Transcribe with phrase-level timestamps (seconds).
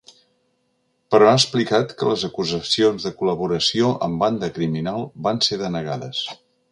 [1.15, 6.25] Però ha explicat que les acusacions de col·laboració amb banda criminal van ser denegades.